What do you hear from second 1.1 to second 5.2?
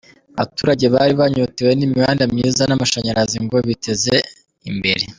banyotewe n’imihanda myiza n’amashanyarazi ngo biteze imbere.